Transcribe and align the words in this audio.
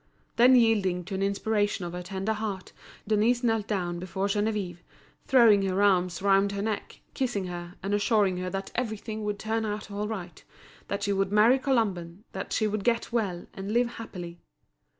Then 0.35 0.55
yielding 0.55 1.03
to 1.03 1.13
an 1.13 1.21
inspiration 1.21 1.85
of 1.85 1.93
her 1.93 2.01
tender 2.01 2.33
heart, 2.33 2.73
Denise 3.07 3.43
knelt 3.43 3.67
down 3.67 3.99
before 3.99 4.25
Geneviève, 4.25 4.79
throwing 5.27 5.61
her 5.61 5.79
arms 5.83 6.23
round 6.23 6.53
her 6.53 6.61
neck, 6.63 7.01
kissing 7.13 7.45
her, 7.45 7.75
and 7.83 7.93
assuring 7.93 8.37
her 8.37 8.49
that 8.49 8.71
everything 8.73 9.23
would 9.25 9.37
turn 9.37 9.63
out 9.63 9.91
all 9.91 10.07
right, 10.07 10.43
that 10.87 11.03
she 11.03 11.13
would 11.13 11.31
marry 11.31 11.59
Colomban, 11.59 12.23
that 12.31 12.51
she 12.51 12.65
would 12.65 12.83
get 12.83 13.11
well, 13.13 13.45
and 13.53 13.71
live 13.73 13.89
happily. 13.97 14.39